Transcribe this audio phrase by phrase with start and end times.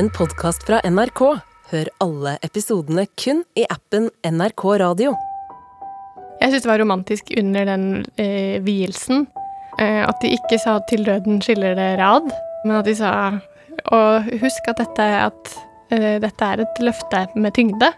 [0.00, 1.20] en podkast fra NRK.
[1.70, 5.10] Hør alle episodene kun i appen NRK Radio.
[6.40, 7.84] Jeg syns det var romantisk under den
[8.16, 9.26] eh, vielsen
[9.76, 12.32] eh, at de ikke sa 'til døden skiller det rad',
[12.64, 13.12] men at de sa
[13.92, 15.52] Og husk at dette, at,
[15.92, 17.92] eh, dette er et løfte med tyngde,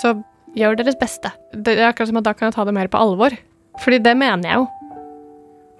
[0.00, 0.14] så
[0.56, 1.32] gjør deres beste.
[1.52, 3.30] Det er akkurat som at da kan jeg ta det mer på alvor.
[3.80, 4.68] Fordi det mener jeg jo.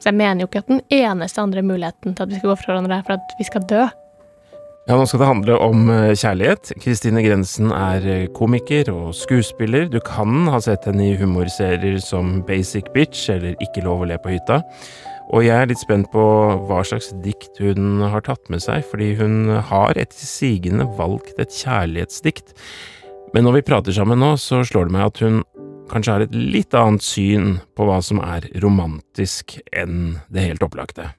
[0.01, 2.57] Så jeg mener jo ikke at den eneste andre muligheten til at vi skal gå
[2.57, 3.89] fra hverandre, er for at vi skal dø.
[4.91, 6.73] Ja, nå skal det handle om eh, kjærlighet.
[6.83, 9.85] Kristine Grensen er eh, komiker og skuespiller.
[9.87, 14.17] Du kan ha sett henne i humorserier som Basic Bitch eller Ikke lov å le
[14.19, 14.57] på hytta.
[15.31, 16.25] Og jeg er litt spent på
[16.67, 21.55] hva slags dikt hun har tatt med seg, fordi hun har etter sigende valgt et
[21.55, 22.51] kjærlighetsdikt.
[23.31, 25.39] Men når vi prater sammen nå, så slår det meg at hun
[25.95, 31.13] kanskje har et litt annet syn på hva som er romantisk enn det helt opplagte.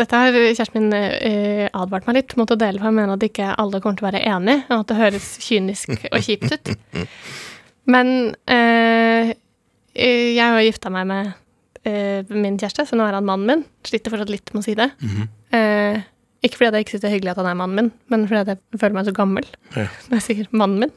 [0.00, 3.26] Dette har kjæresten min eh, advart meg litt mot å dele, for jeg mener at
[3.26, 6.72] ikke alle kommer til å være enig, og at det høres kynisk og kjipt ut.
[7.92, 8.10] Men
[8.48, 9.34] eh,
[10.00, 11.32] jeg har gifta meg med
[11.88, 13.64] eh, min kjæreste, så nå er han mannen min.
[13.88, 14.88] Sliter fortsatt litt med å si det.
[15.56, 16.00] eh,
[16.40, 18.54] ikke fordi jeg ikke syns det er hyggelig at han er mannen min, men fordi
[18.54, 19.88] jeg føler meg så gammel Ja.
[20.08, 20.94] når jeg sier mannen min.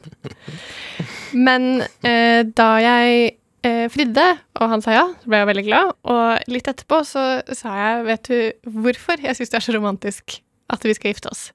[1.36, 1.66] Men
[2.06, 3.34] eh, da jeg
[3.64, 4.24] eh, fridde,
[4.60, 5.92] og han sa ja, så ble jeg veldig glad.
[6.12, 7.24] Og litt etterpå så
[7.56, 10.38] sa jeg, vet du hvorfor jeg syns det er så romantisk
[10.72, 11.48] at vi skal gifte oss?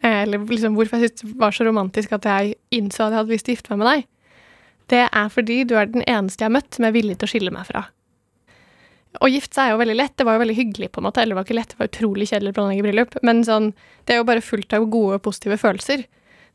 [0.00, 3.20] Eh, eller liksom hvorfor jeg syntes det var så romantisk at jeg innså at jeg
[3.20, 4.10] hadde lyst til å gifte meg med deg.
[4.90, 7.32] Det er fordi du er den eneste jeg har møtt som er villig til å
[7.34, 7.84] skille meg fra.
[9.20, 10.14] Å gifte seg er jo veldig lett.
[10.18, 11.22] Det var jo veldig hyggelig, på en måte.
[11.22, 13.16] Eller det var ikke lett, det var utrolig kjedelig å planlegge bryllup.
[13.26, 13.72] Men sånn,
[14.06, 16.04] det er jo bare fullt av gode, positive følelser.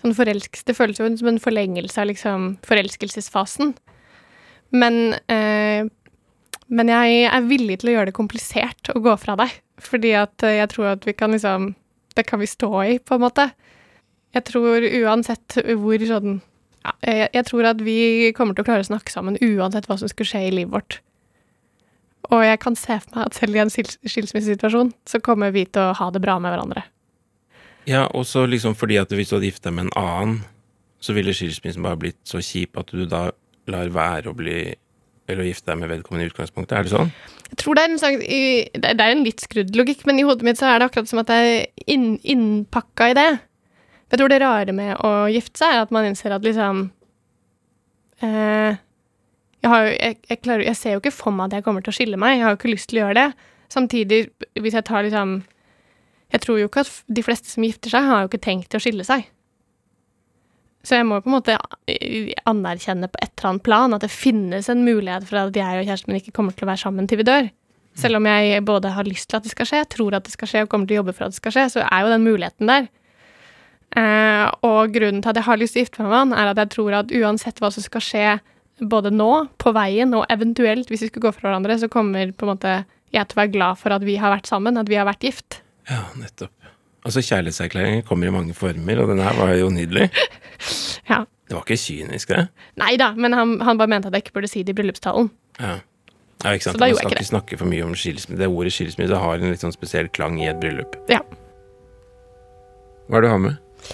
[0.03, 3.75] Sånn forelsk, det føles jo som en forlengelse av liksom forelskelsesfasen.
[4.75, 5.87] Men, eh,
[6.67, 9.53] men jeg er villig til å gjøre det komplisert å gå fra deg.
[9.81, 11.73] Fordi at eh, jeg tror at vi kan liksom
[12.15, 13.49] Det kan vi stå i, på en måte.
[14.35, 16.37] Jeg tror uansett hvor sånn
[16.85, 19.97] ja, jeg, jeg tror at vi kommer til å klare å snakke sammen uansett hva
[19.99, 20.97] som skulle skje i livet vårt.
[22.31, 25.65] Og jeg kan se for meg at selv i en skils- skilsmissesituasjon så kommer vi
[25.67, 26.85] til å ha det bra med hverandre.
[27.89, 30.37] Ja, og så liksom fordi at hvis du hadde gifta deg med en annen,
[31.03, 33.27] så ville skilsmissen bare blitt så kjip at du da
[33.71, 34.59] lar være å bli
[35.25, 36.75] eller å gifte deg med vedkommende i utgangspunktet.
[36.77, 37.11] Er det sånn?
[37.49, 38.21] Jeg tror det er en,
[38.77, 41.09] det det er en litt skrudd logikk, men i hodet mitt så er det akkurat
[41.09, 43.29] som at jeg er inn, innpakka i det.
[44.13, 46.83] Jeg tror det rare med å gifte seg er at man innser at liksom
[48.21, 48.77] eh,
[49.65, 51.93] jeg, har, jeg, jeg, klarer, jeg ser jo ikke for meg at jeg kommer til
[51.93, 52.37] å skille meg.
[52.37, 53.51] Jeg har jo ikke lyst til å gjøre det.
[53.73, 54.19] Samtidig,
[54.61, 55.39] hvis jeg tar liksom
[56.35, 58.81] Jeg tror jo ikke at de fleste som gifter seg, har jo ikke tenkt til
[58.81, 59.25] å skille seg.
[60.85, 61.57] Så jeg må på en måte
[62.45, 65.87] anerkjenne på et eller annet plan at det finnes en mulighet for at jeg og
[65.87, 67.49] kjæresten min ikke kommer til å være sammen til vi dør.
[67.95, 70.51] Selv om jeg både har lyst til at det skal skje, tror at det skal
[70.51, 72.25] skje og kommer til å jobbe for at det skal skje, så er jo den
[72.27, 72.89] muligheten der.
[73.95, 76.51] Eh, og grunnen til at jeg har lyst til å gifte meg med han, er
[76.51, 78.25] at jeg tror at uansett hva som skal skje
[78.83, 79.31] både nå,
[79.61, 82.75] på veien, og eventuelt hvis vi skulle gå fra hverandre, så kommer på en måte
[83.15, 85.23] jeg til å være glad for at vi har vært sammen, at vi har vært
[85.23, 85.61] gift.
[85.87, 86.51] Ja, nettopp.
[87.05, 90.09] Altså, kjærlighetserklæringer kommer i mange former, og den her var jo nydelig.
[91.09, 91.19] Ja.
[91.45, 92.47] Det var ikke kynisk, det.
[92.81, 95.27] Nei da, men han, han bare mente at jeg ikke burde si det i bryllupstalen.
[95.59, 95.75] Ja.
[96.41, 96.79] ja, ikke sant.
[96.79, 97.03] Så da gjorde jeg ikke det.
[97.03, 98.39] Man skal ikke snakke for mye om skilsmisse.
[98.39, 100.97] Det ordet skilsmisse har en litt sånn spesiell klang i et bryllup.
[101.11, 101.19] Ja.
[103.05, 103.91] Hva er det du har med?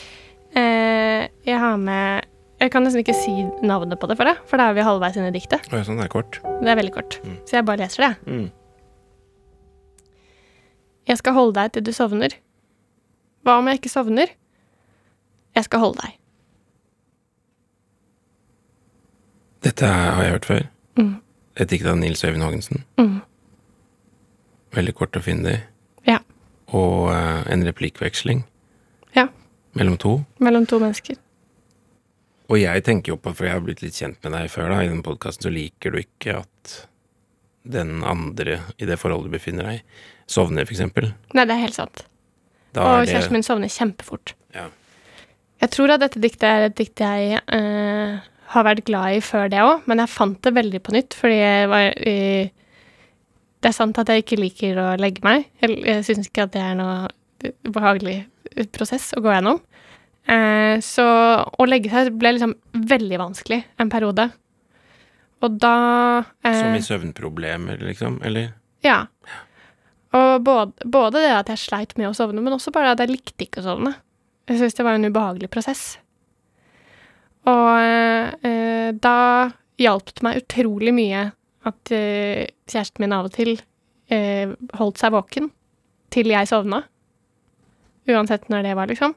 [0.55, 2.29] Eh, jeg har med
[2.61, 3.33] Jeg kan nesten ikke si
[3.65, 5.65] navnet på det for deg, for da er vi halvveis inn i diktet.
[5.73, 6.39] Oh, ja, sånn det er kort.
[6.61, 7.17] Det er veldig kort.
[7.25, 7.35] Mm.
[7.49, 8.11] Så jeg bare leser det.
[8.29, 8.47] Mm.
[11.09, 12.37] Jeg skal holde deg til du sovner.
[13.45, 14.31] Hva om jeg ikke sovner?
[15.55, 16.17] Jeg skal holde deg.
[19.65, 20.63] Dette har jeg hørt før.
[20.97, 21.11] Mm.
[21.61, 22.83] Et dikt av Nils Øyvind Haagensen.
[22.97, 23.19] Mm.
[24.73, 25.57] Veldig kort og fyndig.
[26.07, 26.19] Ja.
[26.73, 28.45] Og eh, en replikkveksling
[29.17, 29.27] Ja.
[29.77, 30.15] mellom to.
[30.39, 31.19] Mellom to mennesker.
[32.51, 34.81] Og jeg tenker jo på, for jeg har blitt litt kjent med deg før, da,
[34.83, 36.73] i den podkasten, så liker du ikke at
[37.63, 39.83] den andre i det forholdet du befinner deg i,
[40.27, 41.11] sovner, for eksempel.
[41.37, 42.01] Nei, det er helt sant.
[42.75, 44.33] Da Og det kjæresten min sovner kjempefort.
[44.55, 44.67] Ja.
[45.61, 48.21] Jeg tror at dette diktet er et dikt jeg eh,
[48.53, 51.39] har vært glad i før det òg, men jeg fant det veldig på nytt, fordi
[51.71, 52.51] var eh,
[53.61, 55.45] Det er sant at jeg ikke liker å legge meg.
[55.61, 57.11] Jeg, jeg syns ikke at det er noe
[57.67, 58.23] behagelig
[58.73, 59.61] prosess å gå gjennom.
[60.25, 61.05] Eh, så
[61.45, 64.27] å legge seg ble liksom veldig vanskelig en periode.
[65.41, 65.75] Og da
[66.45, 68.19] eh, Som i søvnproblemer, liksom?
[68.25, 68.51] Eller?
[68.85, 69.03] Ja.
[70.17, 73.13] Og både, både det at jeg sleit med å sovne, men også bare at jeg
[73.13, 73.93] likte ikke å sovne.
[74.49, 75.85] Jeg syntes det var en ubehagelig prosess.
[77.47, 79.17] Og eh, da
[79.81, 81.23] hjalp det meg utrolig mye
[81.69, 83.55] at eh, kjæresten min av og til
[84.11, 85.49] eh, holdt seg våken
[86.13, 86.83] til jeg sovna.
[88.09, 89.13] Uansett når det var, liksom.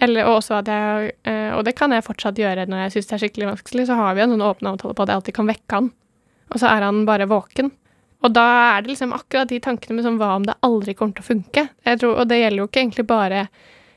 [0.00, 3.22] eller og jeg eh, Og det kan jeg fortsatt gjøre når jeg syns det er
[3.26, 3.86] skikkelig vanskelig.
[3.86, 5.90] Så har vi en sånn åpen avtale på at jeg alltid kan vekke han,
[6.50, 7.72] og så er han bare våken.
[8.24, 8.44] Og da
[8.74, 11.28] er det liksom akkurat de tankene med sånn hva om det aldri kommer til å
[11.28, 11.66] funke?
[11.84, 13.46] Tror, og det gjelder jo ikke egentlig bare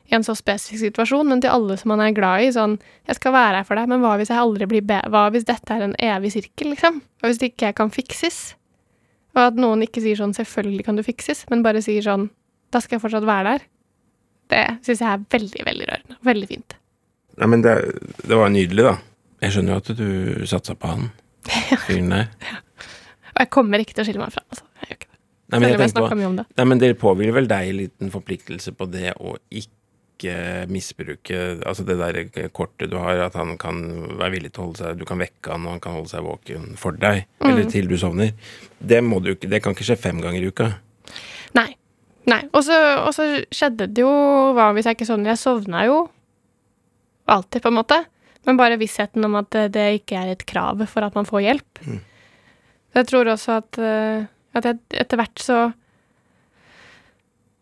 [0.07, 2.51] i en så spesifikk situasjon, men til alle som man er glad i.
[2.56, 2.77] Sånn
[3.07, 5.00] 'Jeg skal være her for deg, men hva hvis jeg aldri blir be...
[5.12, 7.01] Hva hvis dette er en evig sirkel, liksom?
[7.19, 8.56] Hva hvis det ikke kan fikses?'
[9.35, 12.29] Og at noen ikke sier sånn 'Selvfølgelig kan du fikses', men bare sier sånn
[12.71, 13.68] 'Da skal jeg fortsatt være der'.
[14.47, 16.15] Det syns jeg er veldig, veldig rørende.
[16.24, 16.75] Veldig fint.
[17.38, 17.75] Nei, men det,
[18.24, 18.97] det var nydelig, da.
[19.41, 21.12] Jeg skjønner jo at du satsa på han
[21.85, 22.27] fyren der.
[23.38, 24.66] Og jeg kommer ikke til å skille meg fra altså.
[24.81, 25.18] Jeg gjør ikke det.
[25.48, 26.45] Nei, men jeg jeg på om det.
[26.57, 31.38] Nei, men dere påhviler vel deg en liten forpliktelse på det å ikke misbruke
[31.69, 33.84] altså det der kortet du har, at han kan
[34.18, 36.25] være villig til å holde seg Du kan vekke han, og han kan holde seg
[36.25, 38.34] våken for deg, eller til du sovner.
[38.81, 40.72] Det må du Det kan ikke skje fem ganger i uka.
[41.56, 41.69] Nei.
[42.28, 42.42] Nei.
[42.51, 44.12] Og så skjedde det jo
[44.57, 45.36] Hva hvis jeg ikke sovner?
[45.36, 46.07] Jeg sovna jo
[47.30, 48.01] alltid, på en måte.
[48.48, 51.44] Men bare vissheten om at det, det ikke er et krav for at man får
[51.44, 51.81] hjelp.
[51.84, 52.00] Mm.
[52.95, 55.57] Jeg tror også at, eh, at jeg etter hvert så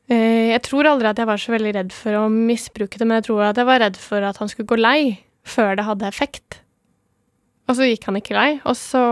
[0.10, 3.20] eh, Jeg tror aldri at jeg var så veldig redd for å misbruke det, men
[3.20, 5.00] jeg tror at jeg var redd for at han skulle gå lei
[5.46, 6.62] før det hadde effekt.
[7.70, 9.04] Og så gikk han ikke lei, og så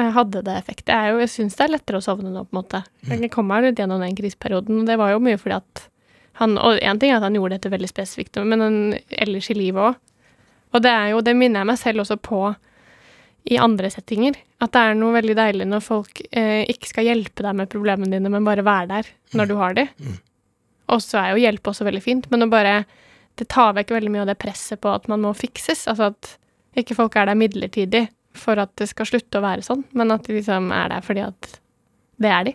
[0.00, 0.88] eh, hadde det effekt.
[0.88, 2.82] Jeg, jo, jeg syns det er lettere å sovne nå, på en måte.
[3.08, 5.88] Jeg kom meg litt gjennom den kriseperioden, og det var jo mye fordi at
[6.40, 8.78] han Og én ting er at han gjorde dette veldig spesifikt, men han,
[9.22, 10.00] ellers i livet òg.
[10.74, 12.40] Og det er jo, det minner jeg meg selv også på
[13.44, 14.36] i andre settinger.
[14.64, 18.16] At det er noe veldig deilig når folk eh, ikke skal hjelpe deg med problemene
[18.16, 19.86] dine, men bare være der når du har de.
[20.00, 20.16] Mm.
[20.94, 22.84] Og så er jo hjelp også veldig fint, men å bare
[23.34, 25.88] Det tar vekk veldig mye av det presset på at man må fikses.
[25.90, 26.36] Altså at
[26.78, 28.04] ikke folk er der midlertidig
[28.38, 31.24] for at det skal slutte å være sånn, men at de liksom er der fordi
[31.26, 31.48] at
[32.22, 32.52] det er de.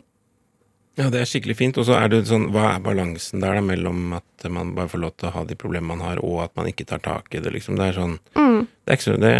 [1.00, 1.78] Ja, det er skikkelig fint.
[1.80, 5.04] Og så er det sånn, hva er balansen der da, mellom at man bare får
[5.04, 7.44] lov til å ha de problemene man har, og at man ikke tar tak i
[7.44, 7.80] det, liksom.
[7.80, 8.68] Det er sånn Mm.
[8.68, 9.36] Det er ikke så, det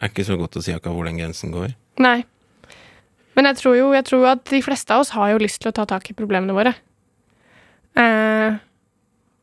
[0.00, 1.74] er ikke så godt å si akkurat hvor den grensen går.
[2.02, 2.22] Nei.
[3.38, 5.70] Men jeg tror jo jeg tror at de fleste av oss har jo lyst til
[5.70, 6.74] å ta tak i problemene våre.
[7.98, 8.58] Eh,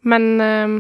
[0.06, 0.74] men eh,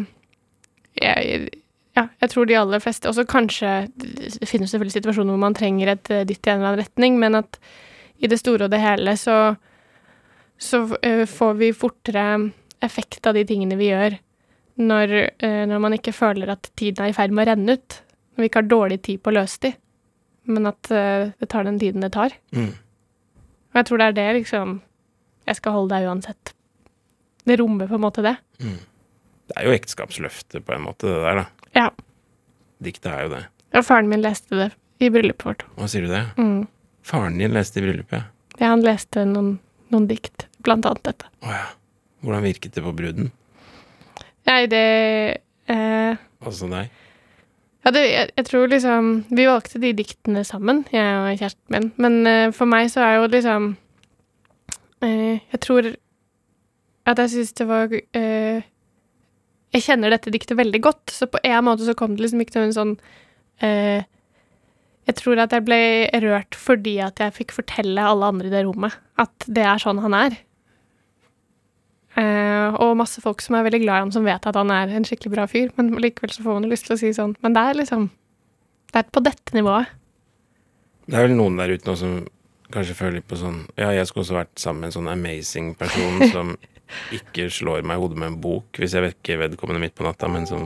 [1.01, 1.47] jeg,
[1.95, 5.91] ja, jeg tror de aller fleste Også kanskje Det finnes selvfølgelig situasjoner hvor man trenger
[5.95, 7.59] et eh, dytt i en eller annen retning, men at
[8.23, 9.55] i det store og det hele så,
[10.55, 12.25] så eh, får vi fortere
[12.85, 14.15] effekt av de tingene vi gjør,
[14.79, 17.97] når, eh, når man ikke føler at tiden er i ferd med å renne ut.
[18.35, 19.71] Når vi ikke har dårlig tid på å løse de,
[20.51, 22.35] men at eh, det tar den tiden det tar.
[22.55, 22.73] Mm.
[23.71, 24.77] Og jeg tror det er det, liksom
[25.45, 26.53] Jeg skal holde deg uansett.
[27.45, 28.33] Det rommer på en måte det.
[28.63, 28.79] Mm.
[29.45, 31.69] Det er jo ekteskapsløftet på en måte, det der, da.
[31.77, 31.89] Ja.
[32.81, 33.43] Diktet er jo det.
[33.75, 34.71] Ja, faren min leste det
[35.03, 35.65] i bryllupet vårt.
[35.77, 36.23] Hva sier du det?
[36.39, 36.65] Mm.
[37.05, 38.31] Faren din leste i bryllupet?
[38.57, 39.59] Ja, han leste noen,
[39.93, 41.29] noen dikt, blant annet dette.
[41.45, 41.65] Å ja.
[42.25, 43.29] Hvordan virket det på bruden?
[44.49, 44.85] Nei, det
[45.69, 46.93] eh, Altså deg?
[47.85, 51.91] Ja, det, jeg, jeg tror liksom Vi valgte de diktene sammen, jeg og kjæresten min.
[52.01, 53.75] Men uh, for meg så er jo liksom
[55.05, 55.91] uh, Jeg tror
[57.05, 58.65] at jeg syns det var uh,
[59.75, 62.57] Jeg kjenner dette diktet veldig godt, så på en måte så kom det liksom ikke
[62.57, 62.95] til en sånn
[63.61, 65.79] Jeg tror at jeg ble
[66.23, 70.01] rørt fordi at jeg fikk fortelle alle andre i det rommet at det er sånn
[70.03, 70.33] han er.
[72.15, 74.93] Eh, og masse folk som er veldig glad i han, som vet at han er
[74.95, 75.73] en skikkelig bra fyr.
[75.75, 78.07] Men likevel så får man lyst til å si sånn Men det er liksom
[78.93, 79.91] Det er på dette nivået.
[81.05, 82.15] Det er vel noen der ute nå som
[82.73, 85.73] kanskje føler litt på sånn Ja, jeg skulle også vært sammen med en sånn amazing
[85.77, 86.55] person som
[87.13, 90.29] ikke slår meg i hodet med en bok hvis jeg vekker vedkommende midt på natta,
[90.31, 90.63] men som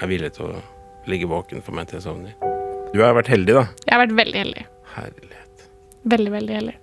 [0.00, 0.60] er villig til å
[1.10, 2.34] ligge våken for meg til jeg sovner.
[2.90, 3.64] Du har vært heldig, da.
[3.86, 4.64] Jeg har vært veldig heldig.
[4.96, 5.66] Herlighet.
[6.10, 6.76] Veldig, veldig heldig.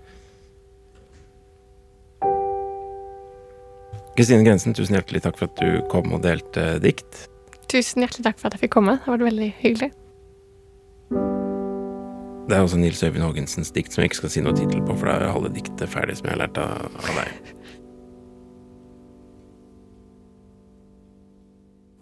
[4.17, 7.27] Kristine Grensen, tusen hjertelig takk for at du kom og delte dikt.
[7.69, 8.95] Tusen hjertelig takk for at jeg fikk komme.
[8.97, 9.89] Det har vært veldig hyggelig.
[12.47, 14.95] Det er også Nils Øyvind Haagensens dikt som jeg ikke skal si noe tittel på,
[14.97, 17.53] for da er halve diktet ferdig, som jeg har lært av, av deg.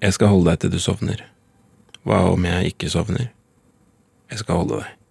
[0.06, 1.26] Jeg skal holde deg til du sovner.
[2.08, 3.28] Hva om jeg ikke sovner?
[4.32, 5.05] Jeg skal holde deg.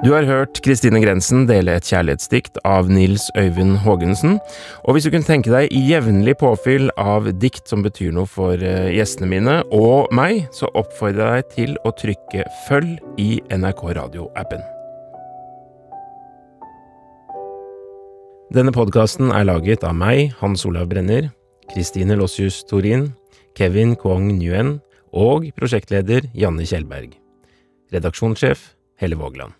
[0.00, 4.38] Du har hørt Kristine Grensen dele et kjærlighetsdikt av Nils Øyvind Haagensen.
[4.88, 8.88] Og hvis du kunne tenke deg jevnlig påfyll av dikt som betyr noe for eh,
[8.96, 14.64] gjestene mine og meg, så oppfordrer jeg deg til å trykke følg i NRK Radio-appen.
[18.56, 21.28] Denne podkasten er laget av meg, Hans Olav Brenner,
[21.68, 23.10] Kristine Lossius Torin,
[23.52, 24.78] Kevin Kwong Nguyen
[25.12, 27.18] og prosjektleder Janne Kjellberg.
[27.92, 29.59] Redaksjonssjef Helle Vågland.